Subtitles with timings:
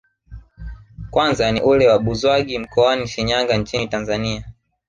[1.11, 4.43] Kwanza ni ule wa Buzwagi mkoani Shinyanga nchini Tanzania